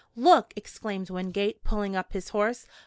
"Look!" 0.15 0.53
exclaimed 0.55 1.11
Wingate, 1.11 1.63
pulling 1.63 1.95
up 1.95 2.13
his 2.13 2.29
horse. 2.29 2.65